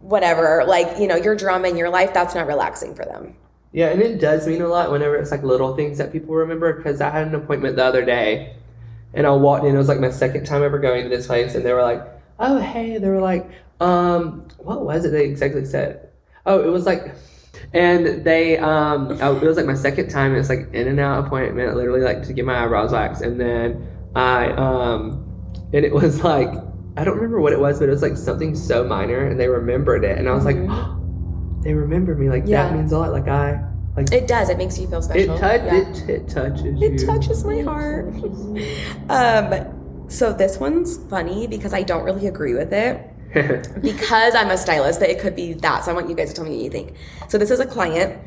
[0.02, 3.36] whatever, like, you know, your drama in your life, that's not relaxing for them.
[3.72, 6.74] Yeah, and it does mean a lot whenever it's like little things that people remember.
[6.74, 8.56] Because I had an appointment the other day,
[9.14, 9.76] and I walked in.
[9.76, 12.02] It was like my second time ever going to this place, and they were like,
[12.40, 16.10] "Oh, hey," they were like, "Um, what was it?" They exactly said,
[16.46, 17.16] "Oh, it was like."
[17.74, 20.34] And they, um, oh, it was like my second time.
[20.34, 23.22] It was like in and out appointment, literally like to get my eyebrows waxed.
[23.22, 25.26] And then I, um,
[25.74, 26.50] and it was like,
[26.98, 29.48] I don't remember what it was, but it was like something so minor and they
[29.48, 30.18] remembered it.
[30.18, 30.58] And I was like,
[31.64, 32.30] they remember me.
[32.30, 32.52] Like Mm-hmm.
[32.52, 32.68] Yeah.
[32.70, 33.12] that means a lot.
[33.12, 33.64] Like I,
[33.98, 34.50] like It does.
[34.50, 35.38] It makes you feel it, special.
[35.38, 35.76] touch, Yeah.
[35.90, 36.78] it, it touches you.
[36.94, 38.14] It touches my heart.
[39.10, 39.75] Um,
[40.08, 43.10] so this one's funny because I don't really agree with it
[43.82, 45.84] because I'm a stylist, but it could be that.
[45.84, 46.96] So I want you guys to tell me what you think.
[47.28, 48.20] So this is a client.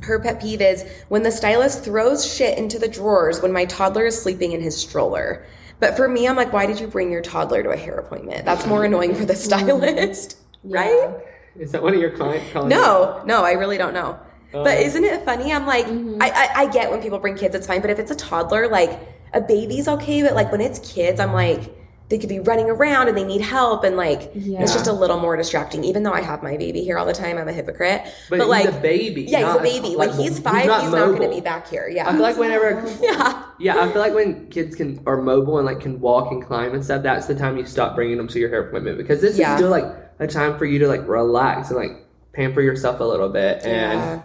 [0.00, 4.06] Her pet peeve is when the stylist throws shit into the drawers when my toddler
[4.06, 5.46] is sleeping in his stroller.
[5.80, 8.44] But for me, I'm like, why did you bring your toddler to a hair appointment?
[8.44, 9.66] That's more annoying for the mm-hmm.
[9.66, 11.14] stylist, right?
[11.56, 12.68] Is that one of your clients calling?
[12.68, 14.18] No, no, I really don't know.
[14.52, 15.52] But isn't it funny?
[15.52, 16.22] I'm like, mm-hmm.
[16.22, 17.80] I, I, I get when people bring kids, it's fine.
[17.80, 18.98] But if it's a toddler, like
[19.34, 20.22] a baby's okay.
[20.22, 21.74] But like when it's kids, I'm like,
[22.08, 23.84] they could be running around and they need help.
[23.84, 24.62] And like, Yeah.
[24.62, 25.84] it's just a little more distracting.
[25.84, 28.00] Even though I have my baby here all the time, I'm a hypocrite.
[28.30, 29.22] But, But, he's like, a baby.
[29.24, 29.94] yeah, he's a baby.
[29.94, 31.86] like, when he's five, he's not, going to be back here.
[31.86, 33.42] Yeah, I feel like whenever, yeah.
[33.58, 36.72] yeah, I feel like when kids can are mobile and like can walk and climb
[36.72, 39.36] and stuff, that's the time you stop bringing them to your hair appointment because this
[39.36, 39.52] Yeah.
[39.52, 39.84] is still like
[40.20, 44.00] a time for you to like relax and like pamper yourself a little bit and
[44.00, 44.22] Yeah.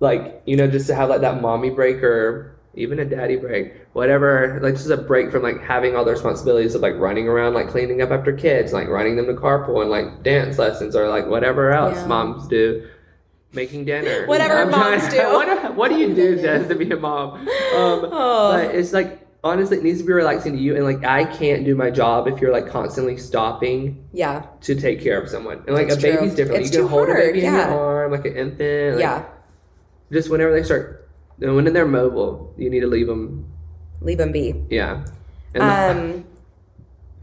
[0.00, 3.72] Like you know just to have like that mommy break or even a daddy break
[3.94, 7.54] whatever like just a break from like having all the responsibilities of like running around
[7.54, 11.08] like cleaning up after kids like running them to carpool and like dance lessons or
[11.08, 12.06] like whatever else Yeah.
[12.06, 12.86] moms do
[13.54, 15.16] making dinner Whatever trying- moms do.
[15.32, 17.48] what, what do you do Jess, to be a mom um,
[18.12, 18.52] Oh.
[18.52, 21.64] but it's like honestly it needs to be relaxing to you and like i can't
[21.64, 24.44] do my job if you're like constantly stopping Yeah.
[24.62, 27.14] to take care of someone and like a baby's different It's you can hold a
[27.14, 29.24] baby in your arm like an infant like, yeah.
[30.12, 33.44] Just whenever they start when they're mobile you need to leave them
[34.00, 34.54] Leave them be.
[34.70, 35.04] yeah
[35.54, 36.24] and the- Um,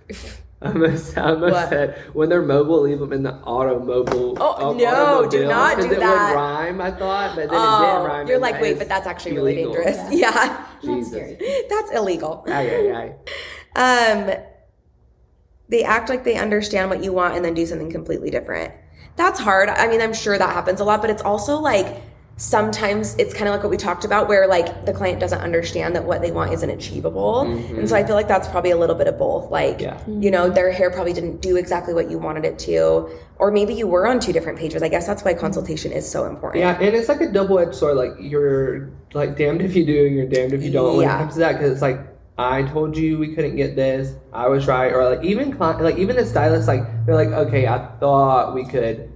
[0.61, 1.69] I almost, I almost What?
[1.69, 5.91] said when they're mobile leave them in the automobile Oh, um, no, do not do
[5.91, 6.29] it that.
[6.29, 9.05] would rhyme I thought but then it didn't oh, rhyme you're like, wait, but that's
[9.05, 9.97] actually really dangerous.
[10.11, 10.31] Yeah.
[10.31, 11.41] That's Jesus.
[11.69, 12.45] That's illegal.
[12.47, 13.13] Aye, aye,
[13.75, 14.11] aye.
[14.31, 14.31] Um,
[15.69, 18.73] they act like they understand what you want and then do something completely different.
[19.17, 19.67] That's hard.
[19.69, 22.01] I mean, I'm sure that happens a lot, but it's also like
[22.35, 25.95] sometimes it's kind of like what we talked about where like the client doesn't understand
[25.95, 27.41] that what they want isn't achievable.
[27.41, 28.07] And so I mm-hmm.
[28.07, 29.51] feel like that's probably a little bit of both.
[29.51, 29.99] Like, Yeah.
[30.07, 33.75] you know, their hair probably didn't do exactly what you wanted it to, or maybe
[33.75, 34.81] you were on two different pages.
[34.81, 36.63] I guess that's why consultation is so important.
[36.63, 37.97] Yeah, and it's like a double edged sword.
[37.97, 41.11] Like you're like damned if you do and you're damned if you don't when it
[41.11, 41.53] comes to that.
[41.53, 41.99] Because it's like
[42.39, 44.15] I told you we couldn't get this.
[44.33, 47.85] I was right, or like even like even the stylist, like they're like okay, I
[47.99, 49.12] thought we could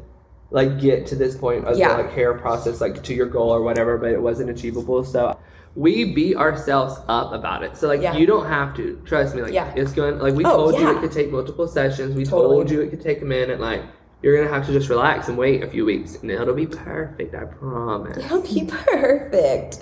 [0.50, 1.96] like get to this point of Yeah.
[1.98, 5.04] the like hair process like to your goal or whatever, but it wasn't achievable.
[5.04, 5.38] So
[5.76, 7.76] we beat ourselves up about it.
[7.78, 8.16] So like Yeah.
[8.16, 9.42] you don't have to trust me.
[9.42, 9.72] Like Yeah.
[9.76, 12.16] it's going like we Oh, told you it could take multiple sessions.
[12.16, 12.56] We Totally.
[12.56, 13.60] told you it could take a minute.
[13.60, 13.82] Like
[14.24, 17.36] you're gonna have to just relax and wait a few weeks, and it'll be perfect.
[17.36, 18.18] I promise.
[18.18, 19.80] It'll be perfect.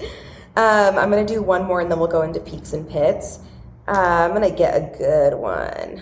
[0.58, 3.40] Um, I'm gonna do one more and then we'll go into peaks and pits.
[3.88, 3.92] Uh,
[4.28, 6.02] I'm gonna get a good one.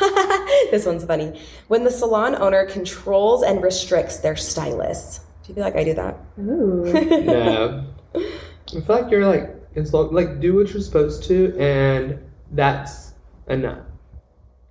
[0.70, 1.40] this one's funny.
[1.68, 5.18] When the salon owner controls and restricts their stylists.
[5.42, 6.16] Do you feel like I do that?
[6.38, 6.84] Ooh.
[7.24, 7.84] no.
[8.14, 8.20] I
[8.70, 12.18] feel like you're like it's like, like do what you're supposed to, and
[12.52, 13.12] that's
[13.48, 13.78] enough.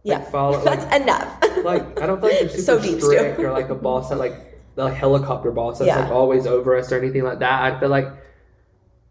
[0.03, 0.19] Yeah.
[0.19, 1.43] Like, follow That's enough.
[1.65, 3.11] like I don't feel like you're super So deep, Stu.
[3.11, 5.99] strict or like a boss that like the like, helicopter boss that's Yeah.
[6.03, 7.61] like always over us or anything like that.
[7.61, 8.07] I feel like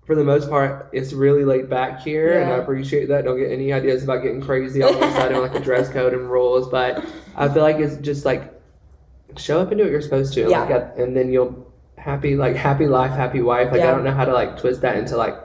[0.07, 3.25] for the most part it's really laid back here, and I appreciate that.
[3.25, 6.15] Don't get any ideas about getting crazy all of a sudden like a dress code
[6.15, 8.55] and rules, but I feel like it's just like
[9.37, 10.49] show up and do what you're supposed to.
[10.49, 10.65] Yeah.
[10.65, 13.73] Like, and then you'll happy like happy life, happy wife.
[13.73, 13.89] Like Yeah.
[13.89, 15.37] I don't know how to like twist that into like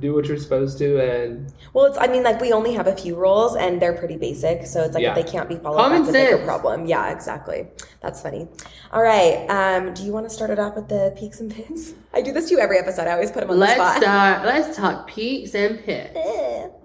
[0.00, 1.98] do what you're supposed to and Well, it's.
[1.98, 4.66] I mean, like we only have a few rules, and they're pretty basic.
[4.66, 5.16] So it's like Yeah.
[5.16, 6.44] if they can't be followed, Common that's a bigger sense.
[6.46, 6.86] problem.
[6.86, 7.66] Yeah, exactly.
[8.00, 8.48] That's funny.
[8.92, 9.46] All right.
[9.48, 11.92] Um, do you want to start it off with the peaks and pits?
[12.14, 13.06] I do this to you every episode.
[13.06, 13.78] I always put them on the spot.
[13.78, 16.16] Let's start let's talk peaks and pits.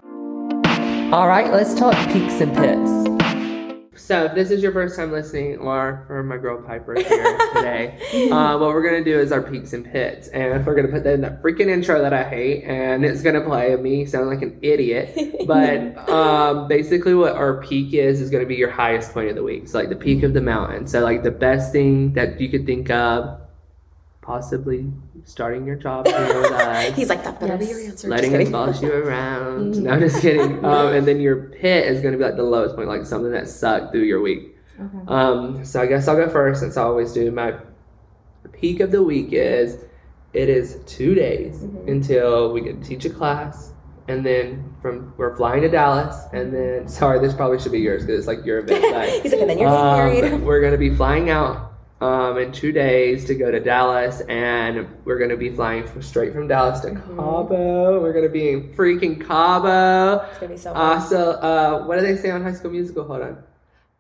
[1.14, 3.13] All right, let's talk peaks and pits.
[4.06, 8.30] So, if this is your first time listening, or for my girl Piper here today,
[8.30, 11.14] uh, what we're gonna do is our peaks and pits, and we're gonna put that
[11.14, 14.60] in that freaking intro that I hate, and it's gonna play me sound like an
[14.62, 15.18] idiot.
[15.44, 19.44] But um, basically, what our peak is is gonna be your highest point of the
[19.44, 20.86] week, so like the peak of the mountain.
[20.86, 23.40] So, like the best thing that you could think of,
[24.24, 24.92] possibly
[25.26, 28.08] starting your job here with us He's like, that better be your answer.
[28.08, 28.52] letting Just him kidding.
[28.52, 29.76] boss you around.
[29.84, 30.64] No, just kidding.
[30.66, 33.32] Um, and then your pit is going to be like the lowest point, like something
[33.32, 34.56] that sucked through your week.
[34.80, 34.98] Okay.
[35.08, 37.30] Um, so I guess I'll go first since I always do.
[37.32, 37.54] My
[38.54, 39.78] peak of the week is
[40.34, 41.88] it is two days Mhm.
[41.88, 43.72] until we get to teach a class.
[44.08, 48.04] And then from we're flying to Dallas, and then sorry, this probably should be yours
[48.04, 48.84] because it's like your event.
[48.94, 50.34] But He's like, and then you're getting married.
[50.34, 51.73] um, we're gonna be flying out
[52.04, 56.34] um, in two days to go to Dallas, and we're gonna be flying from, straight
[56.34, 57.16] from Dallas to Mhm.
[57.16, 58.02] Cabo.
[58.02, 60.26] We're gonna be in freaking Cabo.
[60.30, 60.82] It's gonna be so fun.
[60.82, 63.06] Also, uh, what do they say on High School Musical?
[63.06, 63.38] Hold on.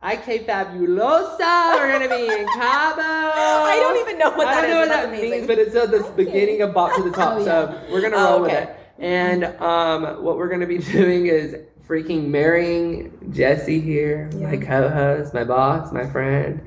[0.01, 1.75] I que fabulosa.
[1.77, 3.01] We're gonna be in Cabo.
[3.01, 5.31] I don't even know what I that don't is, know what that amazing.
[5.31, 7.35] means, but it's at the beginning of Bop to the Top.
[7.37, 8.63] Oh, So we're gonna Oh, roll with okay.
[8.63, 8.75] it.
[8.99, 11.55] And um, what we're gonna be doing is
[11.87, 16.59] freaking marrying Jesse here, my co-host, my boss, my friend.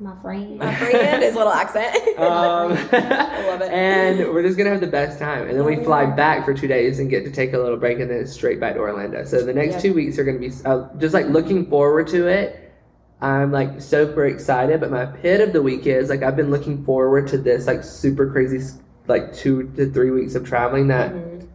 [0.00, 0.58] My friend.
[0.58, 1.96] My friend, his little accent.
[2.18, 3.70] Um, I love it.
[3.72, 6.66] And we're just gonna have the best time, and then we fly back for two
[6.66, 9.24] days and get to take a little break, and then straight back to Orlando.
[9.24, 9.82] So the next Yep.
[9.82, 12.72] two weeks are gonna be uh, just like looking forward to it.
[13.20, 16.84] I'm like super excited, but my pit of the week is like I've been looking
[16.84, 18.60] forward to this like super crazy
[19.06, 20.88] like two to three weeks of traveling.
[20.88, 21.46] That Mhm.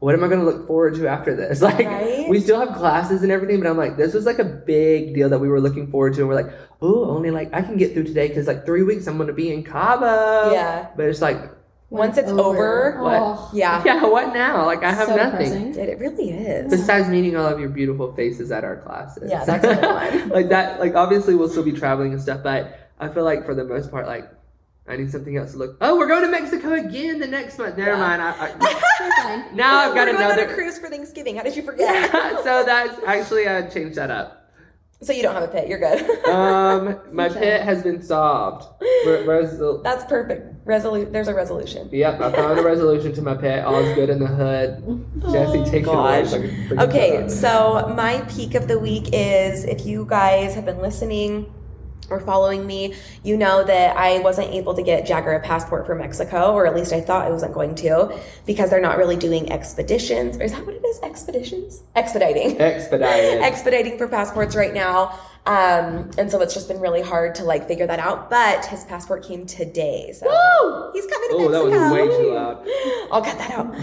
[0.00, 1.60] what am I gonna look forward to after this?
[1.62, 2.26] Like Right?
[2.28, 5.28] we still have classes and everything, but I'm like this was like a big deal
[5.28, 7.92] that we were looking forward to, and we're like, oh, only like I can get
[7.92, 10.52] through today because like three weeks I'm gonna be in Cabo.
[10.52, 10.88] Yeah.
[10.96, 11.38] But it's like,
[11.90, 13.20] Once it's over, What?
[13.20, 13.82] Oh, Yeah.
[13.86, 14.64] yeah, what now?
[14.66, 15.74] Like I have so nothing.
[15.74, 16.70] It, it really is.
[16.70, 19.30] Besides meeting all of your beautiful faces at our classes.
[19.30, 20.28] Yeah, that's one.
[20.36, 23.54] like that like obviously we'll still be traveling and stuff, but I feel like for
[23.54, 24.28] the most part, like
[24.86, 27.76] I need something else to look Oh, we're going to Mexico again the next month.
[27.76, 27.96] Never Yeah.
[27.98, 28.22] mind.
[28.22, 31.36] I, I, now I've got We're going on a another cruise for Thanksgiving.
[31.36, 32.10] How did you forget?
[32.42, 34.37] so that's actually I changed that up.
[35.00, 35.68] So you don't have a pit.
[35.68, 36.04] You're good.
[36.28, 38.66] Um my pit has been solved.
[38.80, 40.66] Re- resol- That's perfect.
[40.66, 41.88] Resolu- There's a resolution.
[41.90, 43.64] Yep, I found a resolution to my pit.
[43.64, 44.82] All's good in the hood.
[45.32, 46.22] Jesse, Oh, take it away.
[46.22, 46.30] gosh.
[46.30, 50.80] so I Okay, so my peak of the week is if you guys have been
[50.82, 51.52] listening
[52.10, 55.94] or following me, you know that I wasn't able to get Jagger a passport for
[55.94, 59.52] Mexico, or at least I thought I wasn't going to, because they're not really doing
[59.52, 60.38] expeditions.
[60.38, 61.00] Or is that what it is?
[61.02, 61.82] Expeditions?
[61.96, 62.58] Expediting.
[62.60, 63.42] Expedited.
[63.42, 65.18] expediting for passports right now.
[65.46, 68.28] Um, and so it's just been really hard to like figure that out.
[68.30, 70.12] But his passport came today.
[70.18, 70.90] So Woo!
[70.92, 71.94] he's coming to Oh, that was Mexico.
[71.94, 72.66] way too loud.
[73.12, 73.74] I'll cut that out.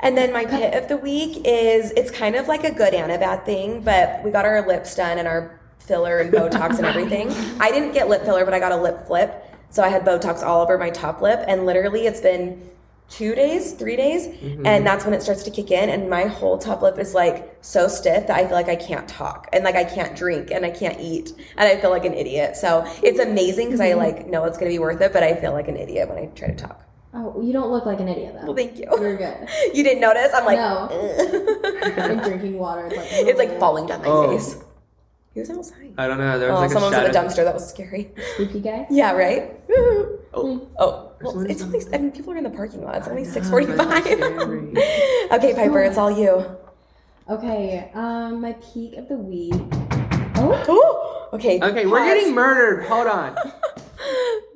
[0.00, 3.10] And then my pit of the week is it's kind of like a good and
[3.10, 6.86] a bad thing, but we got our lips done and our filler and Botox and
[6.86, 7.28] everything.
[7.60, 9.44] I didn't get lip filler, but I got a lip flip.
[9.70, 12.68] So I had Botox all over my top lip, and literally it's been
[13.10, 14.66] two days, three days, Mm-hmm.
[14.66, 15.88] and that's when it starts to kick in.
[15.90, 19.08] And my whole top lip is like so stiff that I feel like I can't
[19.08, 22.14] talk and like I can't drink and I can't eat, and I feel like an
[22.14, 22.56] idiot.
[22.56, 25.52] So it's amazing because I like know it's gonna be worth it, but I feel
[25.52, 26.82] like an idiot when I try to talk.
[27.14, 28.48] Oh, you don't look like an idiot though.
[28.48, 28.84] Well, thank you.
[29.00, 29.48] You're good.
[29.74, 30.30] You didn't notice?
[30.34, 30.88] I'm like, No.
[31.98, 32.86] I'm drinking water.
[32.86, 34.30] It's like, it's like falling down my Oh.
[34.30, 34.56] face.
[35.38, 35.94] He was outside.
[35.96, 36.36] I don't know.
[36.36, 37.44] There was Oh, like someone a was in the dumpster.
[37.44, 38.10] That was scary.
[38.34, 38.86] spooky guy.
[38.90, 39.54] Yeah, right.
[40.34, 40.68] Oh.
[40.80, 41.80] Oh, well, it's only.
[41.92, 42.96] I mean, people are in the parking lot.
[42.96, 44.02] It's only I know, six but it's forty-five.
[44.04, 44.72] scary.
[45.32, 46.44] okay, Piper, it's all you.
[47.30, 49.54] Okay, um, my peak of the week.
[50.34, 51.60] Oh, Ooh, okay.
[51.62, 52.84] Okay, we're getting murdered.
[52.86, 53.36] Hold on.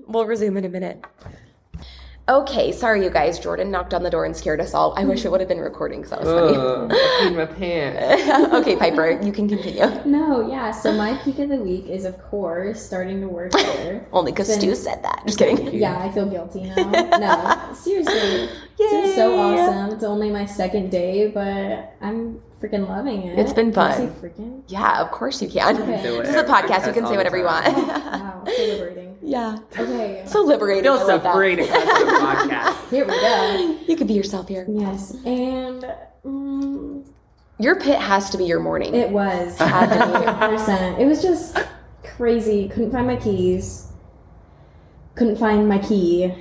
[0.08, 1.02] We'll resume in a minute.
[2.28, 3.40] Okay, sorry, you guys.
[3.40, 4.94] Jordan knocked on the door and scared us all.
[4.96, 6.56] I wish it would have been recording because that was funny.
[6.56, 8.54] Ugh, I peed my pants.
[8.54, 9.86] okay, Piper, you can continue.
[10.04, 10.70] no, yeah.
[10.70, 14.06] So my peak of the week is, of course, starting to work there.
[14.12, 15.24] Only because Stu said that.
[15.26, 15.74] Just kidding.
[15.74, 16.90] Yeah, I feel guilty now.
[17.18, 18.48] No, seriously.
[18.78, 19.94] It's so awesome.
[19.94, 23.38] It's only my second day, but I'm freaking loving it.
[23.38, 24.14] It's been Can I fun.
[24.22, 24.62] say freaking?
[24.68, 25.76] Yeah, of course you can.
[25.82, 26.00] Okay.
[26.20, 26.86] This is a podcast.
[26.86, 27.74] You can say whatever you time.
[27.74, 27.88] want.
[28.22, 29.18] Wow, so liberating.
[29.22, 29.58] yeah.
[29.78, 30.82] Okay, So liberating.
[30.84, 31.34] Feel I so love that.
[31.34, 31.78] free to come
[32.48, 32.88] podcast.
[32.90, 33.78] here we go.
[33.86, 34.66] You could be yourself here.
[34.68, 35.84] Yes, and
[36.24, 37.06] mm,
[37.58, 38.94] Your pit has to be your morning.
[38.94, 40.24] it was Had to be.
[40.56, 40.98] 100%.
[40.98, 41.58] It was just
[42.04, 42.68] crazy.
[42.68, 43.92] Couldn't find my keys.
[45.14, 46.32] Couldn't find my key.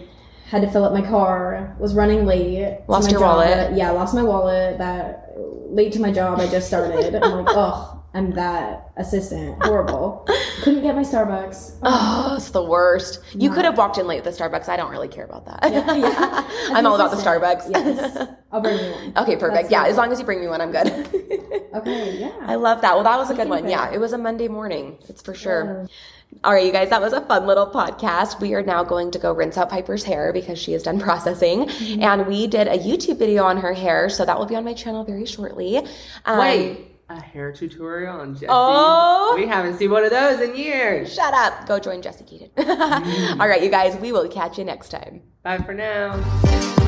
[0.51, 1.73] Had to fill up my car.
[1.79, 2.79] Was running late.
[2.89, 3.37] Lost my your job.
[3.37, 3.73] wallet.
[3.73, 4.77] Yeah, lost my wallet.
[4.79, 6.41] That late to my job.
[6.41, 7.15] I just started.
[7.15, 9.63] I'm like, oh, I'm that assistant.
[9.63, 10.27] Horrible.
[10.63, 11.77] Couldn't get my Starbucks.
[11.83, 13.21] Oh, it's the worst.
[13.33, 13.55] You No.
[13.55, 14.67] could have walked in late at the Starbucks.
[14.67, 15.71] I don't really care about that.
[15.71, 16.49] Yeah, yeah.
[16.77, 17.69] I'm all about the Starbucks.
[17.71, 18.27] Yes.
[18.51, 19.13] I'll bring you one.
[19.19, 19.53] okay, perfect.
[19.53, 20.87] That's yeah, as long as you bring me one, I'm good.
[21.73, 22.35] Okay, yeah.
[22.41, 22.93] I love that.
[22.95, 23.69] Well, that was a good one.
[23.69, 24.97] Yeah, it was a Monday morning.
[25.07, 25.83] It's for sure.
[25.83, 25.87] Yeah.
[26.43, 28.39] All right, you guys, that was a fun little podcast.
[28.39, 31.65] We are now going to go rinse out Piper's hair because she is done processing.
[31.65, 32.01] Mm-hmm.
[32.01, 34.73] And we did a YouTube video on her hair, so that will be on my
[34.73, 35.77] channel very shortly.
[36.25, 38.47] Um, Wait, a hair tutorial on Jesse?
[38.49, 39.33] Oh.
[39.37, 41.13] We haven't seen one of those in years.
[41.13, 41.67] Shut up.
[41.67, 42.49] Go join Jesse Keaton.
[42.57, 45.21] All right, you guys, we will catch you next time.
[45.43, 46.87] Bye for now.